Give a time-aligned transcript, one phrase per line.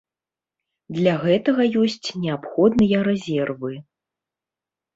[0.97, 3.73] Для гэтага ёсць неабходныя рэзервы.